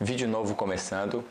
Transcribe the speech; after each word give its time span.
Vídeo 0.00 0.26
novo 0.26 0.56
começando 0.56 1.24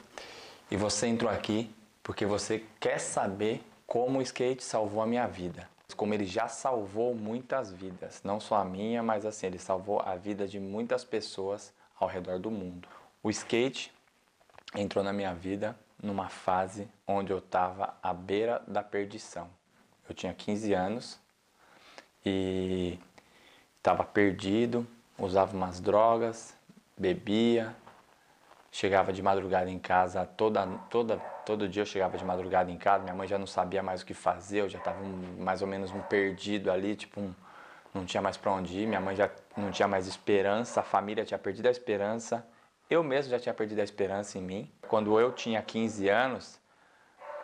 e 0.72 0.78
você 0.78 1.08
entrou 1.08 1.30
aqui 1.30 1.70
porque 2.02 2.26
você 2.26 2.64
quer 2.80 2.98
saber 2.98 3.62
como 3.86 4.20
o 4.20 4.22
skate 4.22 4.64
salvou 4.64 5.04
a 5.04 5.06
minha 5.06 5.28
vida. 5.28 5.70
Como 5.98 6.14
ele 6.14 6.26
já 6.26 6.48
salvou 6.48 7.14
muitas 7.14 7.74
vidas, 7.74 8.22
não 8.24 8.40
só 8.40 8.56
a 8.56 8.64
minha, 8.64 9.04
mas 9.04 9.26
assim, 9.26 9.48
ele 9.48 9.60
salvou 9.60 10.00
a 10.00 10.16
vida 10.16 10.48
de 10.48 10.62
muitas 10.62 11.04
pessoas 11.04 11.74
ao 12.00 12.08
redor 12.08 12.40
do 12.40 12.50
mundo. 12.50 12.88
O 13.22 13.30
skate 13.30 13.94
entrou 14.74 15.04
na 15.04 15.12
minha 15.12 15.34
vida 15.34 15.78
numa 16.02 16.30
fase 16.30 16.88
onde 17.06 17.34
eu 17.34 17.40
estava 17.40 17.94
à 18.02 18.14
beira 18.14 18.64
da 18.66 18.82
perdição. 18.82 19.50
Eu 20.08 20.16
tinha 20.16 20.34
15 20.34 20.74
anos 20.74 21.20
e 22.26 22.98
estava 23.78 24.06
perdido, 24.06 24.88
usava 25.20 25.54
umas 25.54 25.82
drogas, 25.82 26.56
bebia, 26.98 27.76
chegava 28.74 29.14
de 29.14 29.22
madrugada 29.22 29.70
em 29.70 29.78
casa, 29.78 30.26
toda, 30.26 30.66
toda, 30.90 31.18
todo 31.46 31.70
dia 31.70 31.84
eu 31.84 31.86
chegava 31.86 32.18
de 32.18 32.26
madrugada 32.26 32.72
em 32.72 32.78
casa, 32.78 33.04
minha 33.04 33.14
mãe 33.16 33.28
já 33.28 33.38
não 33.38 33.46
sabia 33.46 33.84
mais 33.84 34.02
o 34.02 34.06
que 34.06 34.16
fazer, 34.16 34.62
eu 34.62 34.68
já 34.68 34.80
estava 34.80 35.00
um, 35.00 35.44
mais 35.44 35.62
ou 35.62 35.68
menos 35.68 35.92
um 35.92 36.02
perdido 36.02 36.72
ali, 36.72 36.96
tipo 36.96 37.22
um, 37.22 37.32
não 37.94 38.04
tinha 38.04 38.20
mais 38.20 38.36
para 38.36 38.52
onde 38.52 38.80
ir, 38.80 38.88
minha 38.88 39.00
mãe 39.00 39.16
já 39.16 39.30
não 39.56 39.70
tinha 39.70 39.88
mais 39.88 40.08
esperança, 40.08 40.80
a 40.80 40.84
família 40.84 41.24
tinha 41.24 41.38
perdido 41.38 41.68
a 41.68 41.70
esperança, 41.70 42.44
eu 42.90 43.04
mesmo 43.04 43.30
já 43.30 43.40
tinha 43.40 43.54
perdido 43.54 43.80
a 43.80 43.84
esperança 43.84 44.40
em 44.40 44.42
mim. 44.42 44.72
Quando 44.88 45.20
eu 45.20 45.32
tinha 45.32 45.62
15 45.62 46.10
anos, 46.10 46.60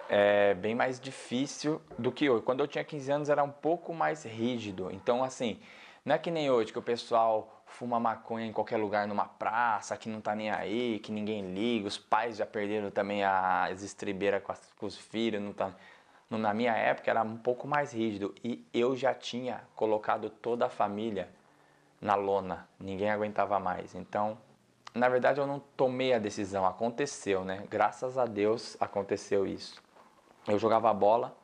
é 0.10 0.56
bem 0.56 0.74
mais 0.74 1.00
difícil 1.00 1.80
do 1.98 2.12
que 2.12 2.28
hoje. 2.28 2.44
Quando 2.44 2.62
eu 2.62 2.68
tinha 2.68 2.84
15 2.84 3.12
anos 3.12 3.30
era 3.30 3.44
um 3.44 3.52
pouco 3.52 3.94
mais 3.94 4.24
rígido, 4.24 4.90
então 4.92 5.24
assim, 5.24 5.60
não 6.04 6.16
é 6.16 6.18
que 6.18 6.32
nem 6.32 6.50
hoje 6.50 6.72
que 6.72 6.80
o 6.80 6.82
pessoal 6.82 7.59
fuma 7.70 8.00
maconha 8.00 8.46
em 8.46 8.52
qualquer 8.52 8.78
lugar 8.78 9.08
numa 9.08 9.26
praça, 9.26 9.96
que 9.96 10.10
não 10.10 10.20
tá 10.20 10.36
nem 10.36 10.50
aí, 10.50 11.00
que 11.00 11.12
ninguém 11.12 11.54
liga, 11.54 11.88
os 11.88 11.98
pais 11.98 12.38
já 12.38 12.46
perderam 12.46 12.92
também 12.92 13.24
as 13.24 13.82
estribeiras 13.84 14.44
com, 14.44 14.54
com, 14.78 14.86
os 14.86 14.98
filhos, 14.98 15.42
não 15.42 15.54
tá... 15.54 15.72
Na 16.30 16.54
minha 16.54 16.74
época 16.74 17.10
era 17.10 17.24
um 17.24 17.38
pouco 17.38 17.68
mais 17.68 17.92
rígido 17.92 18.36
e 18.44 18.68
eu 18.72 18.96
já 18.96 19.16
tinha 19.16 19.64
colocado 19.76 20.30
toda 20.30 20.68
a 20.68 20.70
família 20.70 21.28
na 22.00 22.14
lona, 22.14 22.68
ninguém 22.80 23.10
aguentava 23.10 23.60
mais. 23.60 23.96
Então, 23.96 24.38
na 24.94 25.10
verdade 25.10 25.40
eu 25.40 25.48
não 25.48 25.60
tomei 25.60 26.14
a 26.14 26.20
decisão, 26.20 26.68
aconteceu, 26.68 27.44
né? 27.44 27.66
Graças 27.70 28.18
a 28.18 28.26
Deus 28.26 28.78
aconteceu 28.80 29.48
isso. 29.48 29.82
Eu 30.48 30.60
jogava 30.60 30.94
bola, 30.94 31.36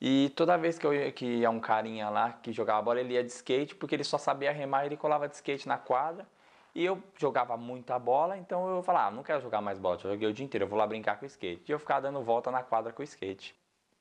e 0.00 0.30
toda 0.34 0.56
vez 0.56 0.78
que, 0.78 0.86
eu, 0.86 1.12
que 1.12 1.26
ia 1.26 1.50
um 1.50 1.60
carinha 1.60 2.08
lá 2.08 2.32
que 2.32 2.52
jogava 2.52 2.80
bola, 2.80 3.00
ele 3.00 3.14
ia 3.14 3.22
de 3.22 3.30
skate, 3.30 3.74
porque 3.74 3.94
ele 3.94 4.04
só 4.04 4.16
sabia 4.16 4.50
remar, 4.50 4.86
ele 4.86 4.96
colava 4.96 5.28
de 5.28 5.34
skate 5.34 5.68
na 5.68 5.76
quadra. 5.76 6.26
E 6.74 6.84
eu 6.84 7.02
jogava 7.18 7.56
muita 7.56 7.98
bola, 7.98 8.38
então 8.38 8.68
eu 8.68 8.82
falava, 8.82 9.08
ah, 9.08 9.10
não 9.10 9.22
quero 9.22 9.40
jogar 9.40 9.60
mais 9.60 9.78
bola, 9.78 9.96
eu 9.96 10.12
joguei 10.12 10.28
o 10.28 10.32
dia 10.32 10.44
inteiro, 10.44 10.64
eu 10.64 10.68
vou 10.68 10.78
lá 10.78 10.86
brincar 10.86 11.18
com 11.18 11.24
o 11.24 11.26
skate. 11.26 11.64
E 11.68 11.72
eu 11.72 11.78
ficava 11.78 12.02
dando 12.02 12.22
volta 12.22 12.50
na 12.50 12.62
quadra 12.62 12.92
com 12.92 13.02
o 13.02 13.04
skate. 13.04 13.54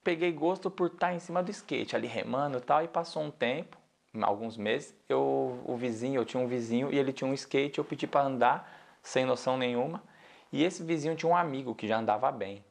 Peguei 0.03 0.31
gosto 0.31 0.69
por 0.71 0.87
estar 0.87 1.13
em 1.13 1.19
cima 1.19 1.43
do 1.43 1.51
skate, 1.51 1.95
ali 1.95 2.07
remando 2.07 2.59
e 2.59 2.61
tal, 2.61 2.83
e 2.83 2.87
passou 2.87 3.23
um 3.23 3.31
tempo, 3.31 3.77
alguns 4.21 4.55
meses, 4.55 4.95
eu, 5.09 5.61
o 5.65 5.75
vizinho, 5.75 6.21
eu 6.21 6.25
tinha 6.25 6.41
um 6.41 6.47
vizinho 6.47 6.91
e 6.93 6.97
ele 6.97 7.11
tinha 7.11 7.29
um 7.29 7.33
skate, 7.33 7.79
eu 7.79 7.83
pedi 7.83 8.07
para 8.07 8.21
andar 8.21 8.71
sem 9.01 9.25
noção 9.25 9.57
nenhuma. 9.57 10.01
E 10.51 10.63
esse 10.63 10.83
vizinho 10.83 11.15
tinha 11.15 11.29
um 11.29 11.35
amigo 11.35 11.75
que 11.75 11.87
já 11.87 11.97
andava 11.97 12.31
bem. 12.31 12.63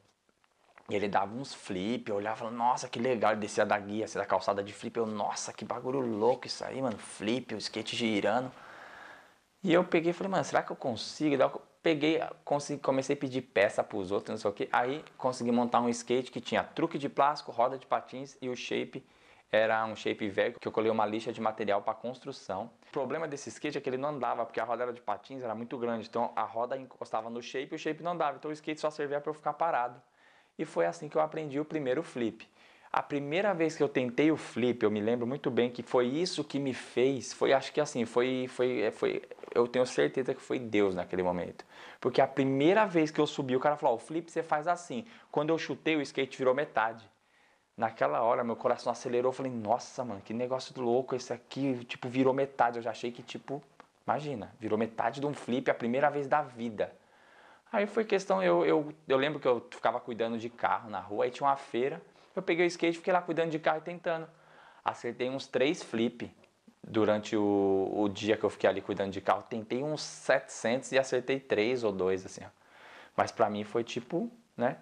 E 0.89 0.95
ele 0.95 1.07
dava 1.07 1.33
uns 1.33 1.53
flip, 1.53 2.09
eu 2.09 2.15
olhava 2.15 2.49
nossa, 2.49 2.89
que 2.89 2.99
legal. 2.99 3.31
Ele 3.31 3.41
descia 3.41 3.65
da 3.65 3.77
guia, 3.77 4.05
assim, 4.05 4.17
da 4.17 4.25
calçada 4.25 4.63
de 4.63 4.73
flip. 4.73 4.97
Eu, 4.97 5.05
nossa, 5.05 5.53
que 5.53 5.63
bagulho 5.63 5.99
louco 5.99 6.47
isso 6.47 6.65
aí, 6.65 6.81
mano. 6.81 6.97
Flip, 6.97 7.53
o 7.53 7.57
skate 7.57 7.95
girando. 7.95 8.51
E 9.63 9.73
eu 9.73 9.83
peguei 9.83 10.11
e 10.11 10.13
falei, 10.13 10.31
mano, 10.31 10.43
será 10.43 10.63
que 10.63 10.71
eu 10.71 10.75
consigo? 10.75 11.35
Eu 11.35 11.61
peguei, 11.83 12.21
consegui, 12.43 12.81
comecei 12.81 13.15
a 13.15 13.19
pedir 13.19 13.41
peça 13.41 13.83
pros 13.83 14.11
outros, 14.11 14.29
não 14.29 14.37
sei 14.37 14.49
o 14.49 14.53
que. 14.53 14.69
Aí 14.71 15.03
consegui 15.17 15.51
montar 15.51 15.81
um 15.81 15.89
skate 15.89 16.31
que 16.31 16.41
tinha 16.41 16.63
truque 16.63 16.97
de 16.97 17.09
plástico, 17.09 17.51
roda 17.51 17.77
de 17.77 17.85
patins 17.85 18.37
e 18.41 18.49
o 18.49 18.55
shape 18.55 19.05
era 19.51 19.83
um 19.85 19.95
shape 19.95 20.29
velho 20.29 20.59
que 20.59 20.67
eu 20.67 20.71
colei 20.71 20.91
uma 20.91 21.05
lixa 21.05 21.33
de 21.33 21.41
material 21.41 21.81
para 21.81 21.93
construção. 21.93 22.69
O 22.87 22.91
problema 22.91 23.27
desse 23.27 23.49
skate 23.49 23.77
é 23.77 23.81
que 23.81 23.89
ele 23.89 23.97
não 23.97 24.09
andava, 24.09 24.45
porque 24.45 24.59
a 24.59 24.63
roda 24.63 24.83
era 24.83 24.93
de 24.93 25.01
patins, 25.01 25.43
era 25.43 25.55
muito 25.55 25.77
grande. 25.77 26.07
Então 26.07 26.31
a 26.35 26.43
roda 26.43 26.77
encostava 26.77 27.29
no 27.29 27.41
shape 27.41 27.73
e 27.73 27.75
o 27.75 27.79
shape 27.79 28.03
não 28.03 28.11
andava. 28.11 28.37
Então 28.37 28.49
o 28.49 28.53
skate 28.53 28.79
só 28.79 28.89
servia 28.89 29.19
para 29.19 29.29
eu 29.29 29.33
ficar 29.33 29.53
parado. 29.53 30.01
E 30.59 30.65
foi 30.65 30.85
assim 30.85 31.07
que 31.07 31.15
eu 31.15 31.21
aprendi 31.21 31.57
o 31.57 31.63
primeiro 31.63 32.03
flip. 32.03 32.45
A 32.91 33.01
primeira 33.01 33.53
vez 33.53 33.77
que 33.77 33.81
eu 33.81 33.87
tentei 33.87 34.29
o 34.29 34.35
flip, 34.35 34.83
eu 34.83 34.91
me 34.91 34.99
lembro 34.99 35.25
muito 35.25 35.49
bem 35.49 35.69
que 35.69 35.81
foi 35.81 36.07
isso 36.07 36.43
que 36.43 36.59
me 36.59 36.73
fez, 36.73 37.31
foi 37.31 37.53
acho 37.53 37.71
que 37.71 37.79
assim, 37.79 38.03
foi 38.03 38.45
foi 38.49 38.91
foi 38.91 39.21
eu 39.55 39.67
tenho 39.69 39.85
certeza 39.85 40.33
que 40.33 40.41
foi 40.41 40.59
Deus 40.59 40.95
naquele 40.95 41.23
momento. 41.23 41.65
Porque 42.01 42.19
a 42.19 42.27
primeira 42.27 42.85
vez 42.85 43.09
que 43.09 43.21
eu 43.21 43.25
subi, 43.25 43.55
o 43.55 43.59
cara 43.59 43.77
falou: 43.77 43.95
"O 43.95 43.99
flip 43.99 44.29
você 44.29 44.43
faz 44.43 44.67
assim". 44.67 45.05
Quando 45.31 45.49
eu 45.51 45.57
chutei, 45.57 45.95
o 45.95 46.01
skate 46.01 46.37
virou 46.37 46.53
metade. 46.53 47.09
Naquela 47.77 48.21
hora, 48.21 48.43
meu 48.43 48.55
coração 48.57 48.91
acelerou, 48.91 49.29
eu 49.29 49.33
falei: 49.33 49.51
"Nossa, 49.51 50.03
mano, 50.03 50.21
que 50.21 50.33
negócio 50.33 50.73
louco 50.81 51.15
esse 51.15 51.31
aqui, 51.31 51.85
tipo, 51.85 52.09
virou 52.09 52.33
metade". 52.33 52.79
Eu 52.79 52.83
já 52.83 52.91
achei 52.91 53.11
que 53.11 53.23
tipo, 53.23 53.63
imagina, 54.05 54.53
virou 54.59 54.77
metade 54.77 55.21
de 55.21 55.27
um 55.27 55.33
flip 55.33 55.71
a 55.71 55.73
primeira 55.73 56.09
vez 56.09 56.27
da 56.27 56.41
vida. 56.41 56.91
Aí 57.71 57.85
foi 57.85 58.03
questão, 58.03 58.41
eu, 58.41 58.65
eu, 58.65 58.93
eu 59.07 59.17
lembro 59.17 59.39
que 59.39 59.47
eu 59.47 59.65
ficava 59.69 59.99
cuidando 59.99 60.37
de 60.37 60.49
carro 60.49 60.89
na 60.89 60.99
rua, 60.99 61.25
aí 61.25 61.31
tinha 61.31 61.47
uma 61.47 61.55
feira, 61.55 62.01
eu 62.35 62.41
peguei 62.41 62.65
o 62.65 62.67
skate, 62.67 62.97
fiquei 62.97 63.13
lá 63.13 63.21
cuidando 63.21 63.51
de 63.51 63.59
carro 63.59 63.77
e 63.79 63.81
tentando. 63.81 64.27
Acertei 64.83 65.29
uns 65.29 65.45
três 65.45 65.83
flip 65.83 66.31
durante 66.83 67.35
o, 67.35 67.91
o 67.93 68.09
dia 68.09 68.37
que 68.37 68.43
eu 68.43 68.49
fiquei 68.49 68.69
ali 68.69 68.81
cuidando 68.81 69.11
de 69.11 69.21
carro. 69.21 69.43
Tentei 69.49 69.83
uns 69.83 70.01
700 70.01 70.91
e 70.91 70.97
acertei 70.97 71.39
três 71.39 71.83
ou 71.83 71.91
dois, 71.91 72.25
assim. 72.25 72.41
Mas 73.15 73.31
pra 73.31 73.49
mim 73.49 73.63
foi 73.63 73.83
tipo, 73.83 74.31
né? 74.55 74.77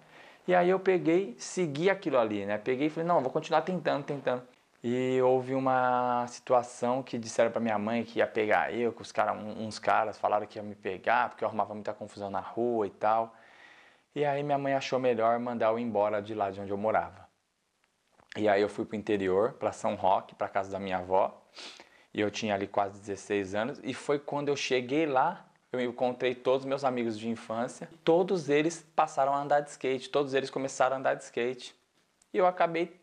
E 0.46 0.54
aí 0.54 0.70
eu 0.70 0.80
peguei, 0.80 1.34
segui 1.38 1.90
aquilo 1.90 2.16
ali, 2.16 2.46
né? 2.46 2.56
Peguei 2.56 2.86
e 2.86 2.90
falei, 2.90 3.06
não, 3.06 3.20
vou 3.20 3.30
continuar 3.30 3.62
tentando, 3.62 4.04
tentando. 4.04 4.42
E 4.82 5.20
houve 5.22 5.54
uma 5.54 6.26
situação 6.28 7.02
que 7.02 7.18
disseram 7.18 7.50
para 7.50 7.60
minha 7.60 7.78
mãe 7.78 8.04
que 8.04 8.20
ia 8.20 8.26
pegar 8.26 8.72
eu, 8.72 8.92
que 8.92 9.02
os 9.02 9.10
cara, 9.10 9.32
uns 9.32 9.78
caras 9.78 10.16
falaram 10.18 10.46
que 10.46 10.58
ia 10.58 10.62
me 10.62 10.76
pegar, 10.76 11.30
porque 11.30 11.42
eu 11.42 11.48
arrumava 11.48 11.74
muita 11.74 11.92
confusão 11.92 12.30
na 12.30 12.40
rua 12.40 12.86
e 12.86 12.90
tal. 12.90 13.34
E 14.14 14.24
aí 14.24 14.42
minha 14.42 14.58
mãe 14.58 14.74
achou 14.74 14.98
melhor 14.98 15.38
mandar 15.40 15.68
eu 15.70 15.78
embora 15.78 16.22
de 16.22 16.34
lá 16.34 16.50
de 16.50 16.60
onde 16.60 16.70
eu 16.70 16.76
morava. 16.76 17.28
E 18.36 18.48
aí 18.48 18.62
eu 18.62 18.68
fui 18.68 18.84
pro 18.84 18.96
interior, 18.96 19.54
para 19.54 19.72
São 19.72 19.96
Roque, 19.96 20.34
para 20.34 20.48
casa 20.48 20.70
da 20.70 20.78
minha 20.78 20.98
avó. 20.98 21.42
E 22.14 22.20
eu 22.20 22.30
tinha 22.30 22.54
ali 22.54 22.66
quase 22.68 22.98
16 23.00 23.54
anos. 23.54 23.80
E 23.82 23.92
foi 23.92 24.18
quando 24.18 24.48
eu 24.48 24.56
cheguei 24.56 25.06
lá, 25.06 25.44
eu 25.72 25.80
encontrei 25.80 26.34
todos 26.34 26.60
os 26.64 26.68
meus 26.68 26.84
amigos 26.84 27.18
de 27.18 27.28
infância. 27.28 27.88
Todos 28.04 28.48
eles 28.48 28.86
passaram 28.94 29.34
a 29.34 29.40
andar 29.40 29.60
de 29.60 29.70
skate, 29.70 30.08
todos 30.08 30.34
eles 30.34 30.50
começaram 30.50 30.96
a 30.96 30.98
andar 30.98 31.14
de 31.14 31.24
skate. 31.24 31.74
E 32.32 32.38
eu 32.38 32.46
acabei 32.46 32.98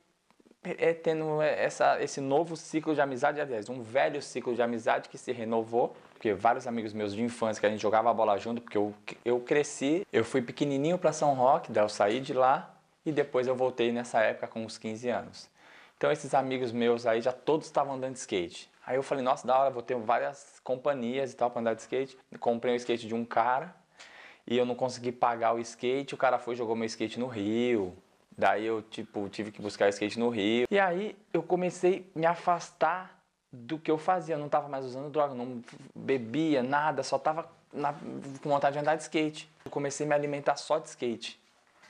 é 0.77 0.93
tendo 0.93 1.41
essa, 1.41 2.01
esse 2.01 2.21
novo 2.21 2.55
ciclo 2.55 2.93
de 2.93 3.01
amizade, 3.01 3.39
aliás, 3.39 3.69
um 3.69 3.81
velho 3.81 4.21
ciclo 4.21 4.55
de 4.55 4.61
amizade 4.61 5.09
que 5.09 5.17
se 5.17 5.31
renovou, 5.31 5.95
porque 6.13 6.33
vários 6.33 6.65
amigos 6.67 6.93
meus 6.93 7.13
de 7.13 7.21
infância 7.21 7.59
que 7.59 7.65
a 7.65 7.69
gente 7.69 7.81
jogava 7.81 8.13
bola 8.13 8.37
junto, 8.37 8.61
porque 8.61 8.77
eu, 8.77 8.93
eu 9.23 9.39
cresci, 9.39 10.05
eu 10.11 10.23
fui 10.23 10.41
pequenininho 10.41 10.97
para 10.97 11.11
São 11.11 11.33
Roque, 11.33 11.71
daí 11.71 11.83
eu 11.83 11.89
saí 11.89 12.19
de 12.19 12.33
lá 12.33 12.75
e 13.05 13.11
depois 13.11 13.47
eu 13.47 13.55
voltei 13.55 13.91
nessa 13.91 14.21
época 14.21 14.47
com 14.47 14.63
uns 14.63 14.77
15 14.77 15.09
anos. 15.09 15.49
Então 15.97 16.11
esses 16.11 16.33
amigos 16.33 16.71
meus 16.71 17.05
aí 17.05 17.21
já 17.21 17.31
todos 17.31 17.67
estavam 17.67 17.95
andando 17.95 18.13
de 18.13 18.19
skate. 18.19 18.69
Aí 18.85 18.95
eu 18.95 19.03
falei, 19.03 19.23
nossa, 19.23 19.47
da 19.47 19.57
hora, 19.57 19.69
vou 19.69 19.81
ter 19.81 19.95
várias 19.95 20.59
companhias 20.63 21.33
e 21.33 21.35
tal 21.35 21.49
para 21.49 21.61
andar 21.61 21.73
de 21.73 21.81
skate. 21.81 22.17
Comprei 22.39 22.73
um 22.73 22.75
skate 22.75 23.07
de 23.07 23.15
um 23.15 23.25
cara 23.25 23.73
e 24.47 24.57
eu 24.57 24.65
não 24.65 24.75
consegui 24.75 25.11
pagar 25.11 25.53
o 25.53 25.59
skate, 25.59 26.13
o 26.13 26.17
cara 26.17 26.37
foi 26.37 26.55
jogou 26.55 26.75
meu 26.75 26.85
skate 26.85 27.19
no 27.19 27.27
rio. 27.27 27.95
Daí 28.37 28.65
eu, 28.65 28.81
tipo, 28.81 29.29
tive 29.29 29.51
que 29.51 29.61
buscar 29.61 29.89
skate 29.89 30.19
no 30.19 30.29
Rio. 30.29 30.67
E 30.69 30.79
aí 30.79 31.17
eu 31.31 31.41
comecei 31.41 32.09
a 32.15 32.19
me 32.19 32.25
afastar 32.25 33.19
do 33.51 33.79
que 33.79 33.89
eu 33.89 33.97
fazia. 33.97 34.35
Eu 34.35 34.39
não 34.39 34.47
estava 34.47 34.67
mais 34.67 34.85
usando 34.85 35.09
droga, 35.09 35.33
não 35.33 35.61
bebia 35.95 36.61
nada, 36.61 37.03
só 37.03 37.15
estava 37.15 37.49
com 38.41 38.49
vontade 38.49 38.73
de 38.73 38.79
andar 38.79 38.95
de 38.95 39.03
skate. 39.03 39.49
Eu 39.63 39.71
comecei 39.71 40.05
a 40.05 40.09
me 40.09 40.15
alimentar 40.15 40.55
só 40.55 40.79
de 40.79 40.89
skate. 40.89 41.39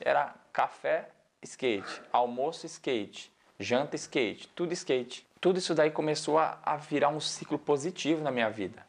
Era 0.00 0.34
café, 0.52 1.08
skate, 1.42 2.02
almoço, 2.12 2.66
skate, 2.66 3.32
janta, 3.58 3.96
skate, 3.96 4.48
tudo 4.48 4.72
skate. 4.72 5.26
Tudo 5.40 5.58
isso 5.58 5.74
daí 5.74 5.90
começou 5.90 6.38
a, 6.38 6.58
a 6.62 6.76
virar 6.76 7.08
um 7.08 7.20
ciclo 7.20 7.58
positivo 7.58 8.22
na 8.22 8.30
minha 8.30 8.50
vida. 8.50 8.84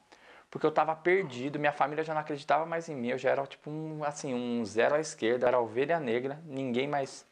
Porque 0.50 0.66
eu 0.66 0.70
estava 0.70 0.96
perdido, 0.96 1.60
minha 1.60 1.74
família 1.74 2.04
já 2.04 2.14
não 2.14 2.22
acreditava 2.22 2.66
mais 2.66 2.88
em 2.88 2.96
mim, 2.96 3.10
eu 3.10 3.18
já 3.18 3.30
era 3.32 3.46
tipo 3.46 3.70
um, 3.70 4.04
assim, 4.04 4.34
um 4.34 4.64
zero 4.64 4.96
à 4.96 5.00
esquerda, 5.00 5.46
era 5.48 5.60
ovelha 5.60 6.00
negra, 6.00 6.40
ninguém 6.46 6.88
mais 6.88 7.26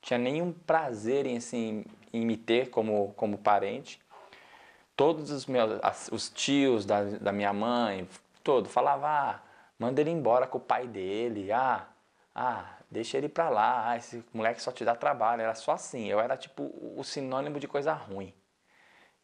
tinha 0.00 0.18
nenhum 0.18 0.52
prazer 0.52 1.26
em, 1.26 1.36
assim, 1.36 1.84
em 2.12 2.24
me 2.24 2.36
ter 2.36 2.70
como, 2.70 3.12
como 3.14 3.38
parente. 3.38 4.00
Todos 4.96 5.30
os 5.30 5.46
meus 5.46 5.80
os 6.10 6.28
tios 6.28 6.84
da, 6.84 7.04
da 7.04 7.32
minha 7.32 7.52
mãe, 7.52 8.08
todo, 8.42 8.68
falava, 8.68 9.08
ah, 9.08 9.42
manda 9.78 10.00
ele 10.00 10.10
embora 10.10 10.46
com 10.46 10.58
o 10.58 10.60
pai 10.60 10.86
dele, 10.86 11.50
ah, 11.52 11.88
ah, 12.34 12.76
deixa 12.90 13.16
ele 13.16 13.28
pra 13.28 13.48
lá, 13.48 13.90
ah, 13.90 13.96
esse 13.96 14.22
moleque 14.32 14.62
só 14.62 14.72
te 14.72 14.84
dá 14.84 14.94
trabalho. 14.94 15.42
Era 15.42 15.54
só 15.54 15.72
assim, 15.72 16.06
eu 16.06 16.20
era 16.20 16.36
tipo 16.36 16.70
o 16.96 17.02
sinônimo 17.02 17.58
de 17.58 17.68
coisa 17.68 17.92
ruim. 17.92 18.34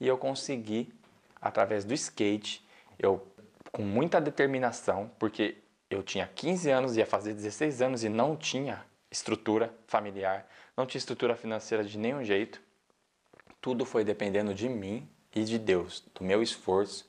E 0.01 0.07
eu 0.07 0.19
consegui, 0.19 0.93
através 1.41 1.85
do 1.85 1.95
skate, 1.95 2.67
eu 2.99 3.27
com 3.73 3.83
muita 3.83 4.21
determinação, 4.21 5.11
porque 5.19 5.59
eu 5.91 6.03
tinha 6.03 6.27
15 6.27 6.71
anos, 6.71 6.97
ia 6.97 7.07
fazer 7.07 7.35
16 7.35 7.83
anos 7.83 8.05
e 8.05 8.09
não 8.09 8.35
tinha 8.37 8.85
estrutura 9.11 9.73
familiar, 9.87 10.49
não 10.77 10.87
tinha 10.87 10.99
estrutura 10.99 11.35
financeira 11.37 11.85
de 11.85 11.99
nenhum 11.99 12.25
jeito. 12.25 12.61
Tudo 13.61 13.85
foi 13.85 14.05
dependendo 14.05 14.55
de 14.55 14.69
mim 14.69 15.09
e 15.35 15.45
de 15.45 15.59
Deus, 15.59 16.05
do 16.15 16.25
meu 16.25 16.43
esforço 16.43 17.09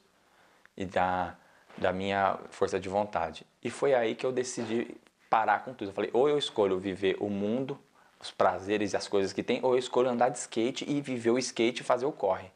e 0.76 0.86
da, 0.86 1.36
da 1.78 1.92
minha 1.92 2.40
força 2.50 2.80
de 2.80 2.90
vontade. 2.90 3.46
E 3.64 3.70
foi 3.70 3.94
aí 3.94 4.16
que 4.16 4.26
eu 4.26 4.32
decidi 4.32 4.96
parar 5.30 5.64
com 5.64 5.74
tudo. 5.74 5.90
Eu 5.90 5.94
falei, 5.94 6.10
ou 6.14 6.30
eu 6.30 6.38
escolho 6.38 6.80
viver 6.80 7.18
o 7.20 7.30
mundo, 7.30 7.80
os 8.20 8.32
prazeres 8.32 8.94
e 8.94 8.98
as 8.98 9.08
coisas 9.08 9.34
que 9.34 9.44
tem, 9.44 9.60
ou 9.64 9.74
eu 9.74 9.80
escolho 9.80 10.10
andar 10.10 10.30
de 10.30 10.38
skate 10.38 10.90
e 10.90 11.02
viver 11.02 11.32
o 11.32 11.38
skate 11.38 11.82
e 11.82 11.86
fazer 11.86 12.06
o 12.06 12.12
corre. 12.12 12.50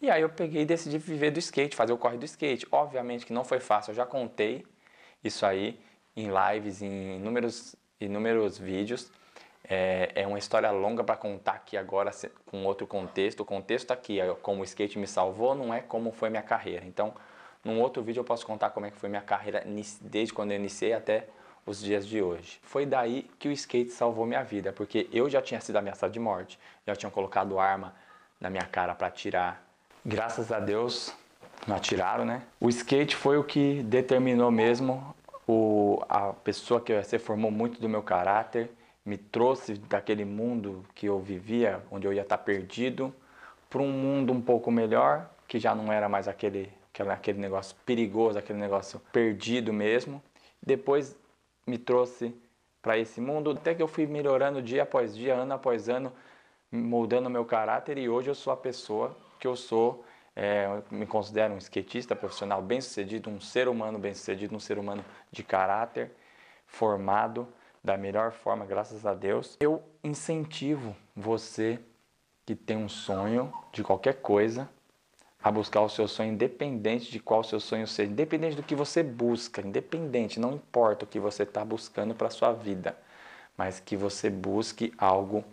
E 0.00 0.10
aí 0.10 0.22
eu 0.22 0.28
peguei 0.28 0.62
e 0.62 0.66
decidi 0.66 0.98
viver 0.98 1.30
do 1.30 1.38
skate, 1.38 1.74
fazer 1.74 1.92
o 1.92 1.98
corre 1.98 2.18
do 2.18 2.24
skate. 2.24 2.66
Obviamente 2.70 3.24
que 3.24 3.32
não 3.32 3.44
foi 3.44 3.60
fácil, 3.60 3.92
eu 3.92 3.94
já 3.94 4.04
contei 4.04 4.66
isso 5.22 5.46
aí 5.46 5.80
em 6.14 6.28
lives, 6.28 6.82
em 6.82 7.16
inúmeros, 7.16 7.74
inúmeros 8.00 8.58
vídeos. 8.58 9.10
É, 9.68 10.12
é 10.14 10.26
uma 10.26 10.38
história 10.38 10.70
longa 10.70 11.02
para 11.02 11.16
contar 11.16 11.52
aqui 11.52 11.76
agora 11.76 12.10
com 12.46 12.64
outro 12.64 12.86
contexto. 12.86 13.40
O 13.40 13.44
contexto 13.44 13.90
aqui 13.90 14.20
é 14.20 14.32
como 14.34 14.60
o 14.60 14.64
skate 14.64 14.98
me 14.98 15.06
salvou, 15.06 15.54
não 15.54 15.74
é 15.74 15.80
como 15.80 16.12
foi 16.12 16.30
minha 16.30 16.42
carreira. 16.42 16.84
Então, 16.86 17.12
num 17.64 17.80
outro 17.80 18.02
vídeo 18.02 18.20
eu 18.20 18.24
posso 18.24 18.46
contar 18.46 18.70
como 18.70 18.86
é 18.86 18.90
que 18.90 18.96
foi 18.96 19.08
minha 19.08 19.22
carreira 19.22 19.64
desde 20.00 20.32
quando 20.32 20.52
eu 20.52 20.56
iniciei 20.56 20.92
até 20.92 21.26
os 21.66 21.80
dias 21.82 22.06
de 22.06 22.22
hoje. 22.22 22.60
Foi 22.62 22.86
daí 22.86 23.28
que 23.40 23.48
o 23.48 23.52
skate 23.52 23.90
salvou 23.90 24.24
minha 24.24 24.44
vida, 24.44 24.72
porque 24.72 25.08
eu 25.12 25.28
já 25.28 25.42
tinha 25.42 25.60
sido 25.60 25.76
ameaçado 25.76 26.12
de 26.12 26.20
morte, 26.20 26.60
já 26.86 26.94
tinham 26.94 27.10
colocado 27.10 27.58
arma 27.58 27.92
na 28.40 28.48
minha 28.48 28.64
cara 28.64 28.94
para 28.94 29.08
atirar. 29.08 29.60
Graças 30.04 30.52
a 30.52 30.60
Deus 30.60 31.12
não 31.66 31.74
atiraram, 31.74 32.24
né? 32.24 32.42
O 32.60 32.68
skate 32.68 33.16
foi 33.16 33.36
o 33.36 33.42
que 33.42 33.82
determinou 33.82 34.50
mesmo 34.50 35.14
o, 35.46 36.02
a 36.08 36.32
pessoa 36.32 36.80
que 36.80 37.00
você 37.00 37.18
formou 37.18 37.50
muito 37.50 37.80
do 37.80 37.88
meu 37.88 38.02
caráter, 38.02 38.70
me 39.04 39.16
trouxe 39.16 39.74
daquele 39.74 40.24
mundo 40.24 40.84
que 40.94 41.06
eu 41.06 41.20
vivia, 41.20 41.80
onde 41.90 42.06
eu 42.06 42.12
ia 42.12 42.22
estar 42.22 42.38
perdido, 42.38 43.14
para 43.70 43.80
um 43.80 43.90
mundo 43.90 44.32
um 44.32 44.40
pouco 44.40 44.70
melhor, 44.70 45.30
que 45.46 45.58
já 45.60 45.74
não 45.74 45.92
era 45.92 46.08
mais 46.08 46.26
aquele, 46.26 46.72
aquele, 46.92 47.10
aquele 47.10 47.38
negócio 47.38 47.76
perigoso, 47.86 48.38
aquele 48.38 48.58
negócio 48.58 49.00
perdido 49.12 49.72
mesmo. 49.72 50.20
Depois 50.60 51.16
me 51.66 51.78
trouxe 51.78 52.34
para 52.82 52.98
esse 52.98 53.20
mundo, 53.20 53.50
até 53.50 53.74
que 53.74 53.82
eu 53.82 53.88
fui 53.88 54.06
melhorando 54.06 54.62
dia 54.62 54.84
após 54.84 55.14
dia, 55.16 55.34
ano 55.34 55.54
após 55.54 55.88
ano, 55.88 56.12
moldando 56.70 57.30
meu 57.30 57.44
caráter 57.44 57.98
e 57.98 58.08
hoje 58.08 58.30
eu 58.30 58.34
sou 58.34 58.52
a 58.52 58.56
pessoa 58.56 59.16
que 59.38 59.46
eu 59.46 59.56
sou. 59.56 60.04
É, 60.38 60.68
me 60.90 61.06
considero 61.06 61.54
um 61.54 61.58
skatista 61.58 62.14
profissional 62.14 62.60
bem 62.60 62.78
sucedido, 62.78 63.30
um 63.30 63.40
ser 63.40 63.68
humano 63.68 63.98
bem 63.98 64.12
sucedido, 64.12 64.54
um 64.54 64.60
ser 64.60 64.78
humano 64.78 65.02
de 65.32 65.42
caráter, 65.42 66.12
formado 66.66 67.48
da 67.82 67.96
melhor 67.96 68.32
forma, 68.32 68.66
graças 68.66 69.06
a 69.06 69.14
Deus. 69.14 69.56
Eu 69.58 69.82
incentivo 70.04 70.94
você 71.16 71.80
que 72.44 72.54
tem 72.54 72.76
um 72.76 72.88
sonho 72.88 73.50
de 73.72 73.82
qualquer 73.82 74.20
coisa 74.20 74.68
a 75.42 75.50
buscar 75.50 75.80
o 75.80 75.88
seu 75.88 76.06
sonho, 76.06 76.32
independente 76.32 77.10
de 77.10 77.20
qual 77.20 77.42
seu 77.42 77.60
sonho 77.60 77.86
seja, 77.86 78.10
independente 78.10 78.56
do 78.56 78.62
que 78.62 78.74
você 78.74 79.02
busca, 79.02 79.60
independente, 79.60 80.40
não 80.40 80.54
importa 80.54 81.04
o 81.04 81.08
que 81.08 81.20
você 81.20 81.44
está 81.44 81.64
buscando 81.64 82.14
para 82.14 82.26
a 82.26 82.30
sua 82.30 82.52
vida, 82.52 82.98
mas 83.56 83.80
que 83.80 83.96
você 83.96 84.28
busque 84.28 84.92
algo 84.98 85.44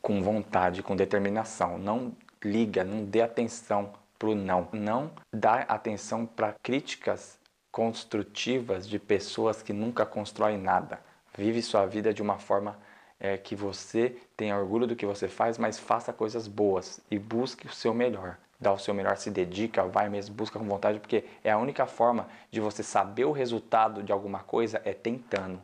com 0.00 0.22
vontade, 0.22 0.82
com 0.82 0.94
determinação. 0.94 1.78
Não 1.78 2.12
liga, 2.44 2.84
não 2.84 3.04
dê 3.04 3.22
atenção 3.22 3.92
para 4.18 4.28
o 4.28 4.34
não. 4.34 4.68
Não 4.72 5.10
dá 5.32 5.60
atenção 5.62 6.26
para 6.26 6.54
críticas 6.62 7.38
construtivas 7.70 8.88
de 8.88 8.98
pessoas 8.98 9.62
que 9.62 9.72
nunca 9.72 10.06
constroem 10.06 10.58
nada. 10.58 11.00
Vive 11.36 11.60
sua 11.62 11.84
vida 11.86 12.14
de 12.14 12.22
uma 12.22 12.38
forma 12.38 12.78
é, 13.20 13.36
que 13.36 13.54
você 13.54 14.16
tenha 14.36 14.56
orgulho 14.56 14.86
do 14.86 14.96
que 14.96 15.04
você 15.04 15.28
faz, 15.28 15.58
mas 15.58 15.78
faça 15.78 16.12
coisas 16.12 16.46
boas 16.46 17.00
e 17.10 17.18
busque 17.18 17.66
o 17.66 17.72
seu 17.72 17.92
melhor 17.92 18.38
dá 18.60 18.72
o 18.72 18.78
seu 18.78 18.94
melhor, 18.94 19.16
se 19.16 19.30
dedica, 19.30 19.84
vai 19.84 20.08
mesmo, 20.08 20.34
busca 20.34 20.58
com 20.58 20.64
vontade, 20.64 20.98
porque 20.98 21.24
é 21.44 21.50
a 21.50 21.58
única 21.58 21.86
forma 21.86 22.28
de 22.50 22.60
você 22.60 22.82
saber 22.82 23.24
o 23.24 23.32
resultado 23.32 24.02
de 24.02 24.12
alguma 24.12 24.40
coisa 24.40 24.80
é 24.84 24.92
tentando, 24.92 25.60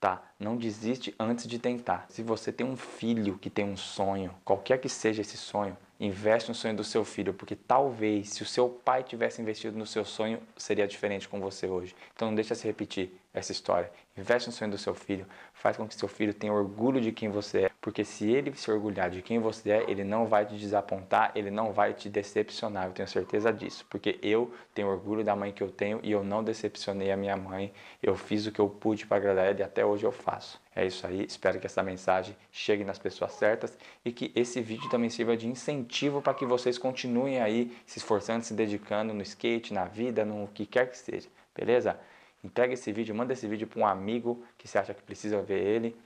tá? 0.00 0.22
Não 0.38 0.56
desiste 0.56 1.14
antes 1.18 1.46
de 1.46 1.58
tentar. 1.58 2.06
Se 2.08 2.22
você 2.22 2.50
tem 2.50 2.66
um 2.66 2.76
filho 2.76 3.38
que 3.38 3.50
tem 3.50 3.64
um 3.64 3.76
sonho, 3.76 4.34
qualquer 4.44 4.78
que 4.78 4.88
seja 4.88 5.20
esse 5.20 5.36
sonho, 5.36 5.76
investe 6.00 6.48
no 6.48 6.54
sonho 6.54 6.74
do 6.74 6.82
seu 6.82 7.04
filho, 7.04 7.34
porque 7.34 7.54
talvez 7.54 8.30
se 8.30 8.42
o 8.42 8.46
seu 8.46 8.68
pai 8.68 9.02
tivesse 9.02 9.42
investido 9.42 9.76
no 9.76 9.86
seu 9.86 10.04
sonho, 10.04 10.40
seria 10.56 10.88
diferente 10.88 11.28
com 11.28 11.38
você 11.38 11.66
hoje. 11.66 11.94
Então 12.14 12.28
não 12.28 12.34
deixa 12.34 12.54
se 12.54 12.66
repetir 12.66 13.12
essa 13.32 13.52
história. 13.52 13.90
Investe 14.16 14.48
no 14.48 14.52
sonho 14.52 14.70
do 14.70 14.78
seu 14.78 14.94
filho, 14.94 15.26
faz 15.54 15.76
com 15.76 15.86
que 15.86 15.94
seu 15.94 16.08
filho 16.08 16.34
tenha 16.34 16.52
orgulho 16.52 17.00
de 17.00 17.12
quem 17.12 17.28
você 17.28 17.62
é, 17.62 17.70
porque 17.80 18.04
se 18.04 18.30
ele 18.30 18.54
se 18.54 18.70
orgulhar 18.70 19.08
de 19.08 19.22
quem 19.22 19.38
você 19.38 19.70
é, 19.70 19.84
ele 19.88 20.04
não 20.04 20.26
vai 20.26 20.44
te 20.44 20.56
desapontar, 20.56 21.32
ele 21.34 21.50
não 21.50 21.72
vai 21.72 21.94
te 21.94 22.08
decepcionar, 22.08 22.86
eu 22.86 22.92
tenho 22.92 23.08
certeza 23.08 23.52
disso, 23.52 23.86
porque 23.88 24.18
eu 24.22 24.52
tenho 24.74 24.88
orgulho 24.88 25.24
da 25.24 25.36
mãe 25.36 25.52
que 25.52 25.62
eu 25.62 25.70
tenho 25.70 26.00
e 26.02 26.10
eu 26.10 26.24
não 26.24 26.42
decepcionei 26.42 27.10
a 27.12 27.16
minha 27.16 27.36
mãe, 27.36 27.72
eu 28.02 28.16
fiz 28.16 28.46
o 28.46 28.52
que 28.52 28.60
eu 28.60 28.68
pude 28.68 29.06
para 29.06 29.16
agradar 29.16 29.46
ela 29.46 29.60
e 29.60 29.62
até 29.62 29.84
hoje 29.84 30.04
eu 30.04 30.12
faço. 30.12 30.60
É 30.74 30.84
isso 30.84 31.06
aí, 31.06 31.24
espero 31.24 31.60
que 31.60 31.66
essa 31.66 31.82
mensagem 31.82 32.36
chegue 32.50 32.84
nas 32.84 32.98
pessoas 32.98 33.32
certas 33.32 33.78
e 34.04 34.12
que 34.12 34.32
esse 34.34 34.60
vídeo 34.60 34.88
também 34.90 35.08
sirva 35.08 35.36
de 35.36 35.46
incentivo 35.46 36.20
para 36.20 36.34
que 36.34 36.44
vocês 36.44 36.78
continuem 36.78 37.40
aí 37.40 37.76
se 37.86 37.98
esforçando, 37.98 38.44
se 38.44 38.54
dedicando 38.54 39.14
no 39.14 39.22
skate, 39.22 39.72
na 39.72 39.84
vida, 39.84 40.24
no 40.24 40.48
que 40.48 40.66
quer 40.66 40.90
que 40.90 40.98
seja, 40.98 41.28
beleza? 41.54 41.98
Entrega 42.42 42.72
esse 42.72 42.90
vídeo, 42.92 43.14
manda 43.14 43.32
esse 43.32 43.46
vídeo 43.46 43.66
para 43.66 43.80
um 43.80 43.86
amigo 43.86 44.44
que 44.56 44.66
você 44.66 44.78
acha 44.78 44.94
que 44.94 45.02
precisa 45.02 45.42
ver 45.42 45.62
ele. 45.62 45.96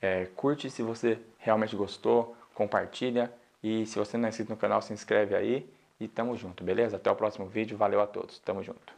É, 0.00 0.26
curte 0.36 0.70
se 0.70 0.82
você 0.82 1.18
realmente 1.38 1.74
gostou, 1.74 2.36
compartilha 2.54 3.32
e 3.62 3.86
se 3.86 3.98
você 3.98 4.16
não 4.16 4.26
é 4.26 4.28
inscrito 4.28 4.50
no 4.50 4.56
canal, 4.56 4.82
se 4.82 4.92
inscreve 4.92 5.34
aí 5.34 5.68
e 5.98 6.06
tamo 6.06 6.36
junto, 6.36 6.62
beleza? 6.62 6.96
Até 6.96 7.10
o 7.10 7.16
próximo 7.16 7.46
vídeo, 7.46 7.76
valeu 7.76 8.00
a 8.00 8.06
todos, 8.06 8.38
tamo 8.40 8.62
junto. 8.62 8.92